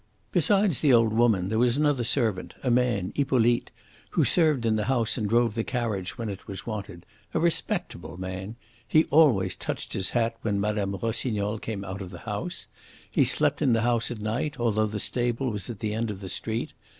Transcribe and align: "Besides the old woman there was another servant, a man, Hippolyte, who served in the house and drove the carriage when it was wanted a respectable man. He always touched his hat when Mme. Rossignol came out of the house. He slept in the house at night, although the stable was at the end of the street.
"Besides 0.31 0.79
the 0.79 0.91
old 0.91 1.13
woman 1.13 1.49
there 1.49 1.59
was 1.59 1.77
another 1.77 2.03
servant, 2.03 2.55
a 2.63 2.71
man, 2.71 3.11
Hippolyte, 3.15 3.69
who 4.13 4.25
served 4.25 4.65
in 4.65 4.75
the 4.75 4.85
house 4.85 5.15
and 5.15 5.29
drove 5.29 5.53
the 5.53 5.63
carriage 5.63 6.17
when 6.17 6.27
it 6.27 6.47
was 6.47 6.65
wanted 6.65 7.05
a 7.35 7.39
respectable 7.39 8.17
man. 8.17 8.55
He 8.87 9.03
always 9.11 9.53
touched 9.55 9.93
his 9.93 10.09
hat 10.09 10.37
when 10.41 10.59
Mme. 10.59 10.95
Rossignol 10.97 11.59
came 11.59 11.83
out 11.85 12.01
of 12.01 12.09
the 12.09 12.21
house. 12.21 12.65
He 13.11 13.23
slept 13.23 13.61
in 13.61 13.73
the 13.73 13.81
house 13.83 14.09
at 14.09 14.21
night, 14.23 14.59
although 14.59 14.87
the 14.87 14.99
stable 14.99 15.51
was 15.51 15.69
at 15.69 15.77
the 15.77 15.93
end 15.93 16.09
of 16.09 16.19
the 16.21 16.29
street. 16.29 16.73